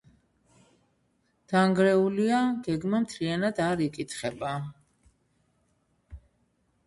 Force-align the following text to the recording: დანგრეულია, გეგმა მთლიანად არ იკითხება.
დანგრეულია, 1.51 2.39
გეგმა 2.67 3.01
მთლიანად 3.05 3.61
არ 3.67 3.83
იკითხება. 3.89 4.53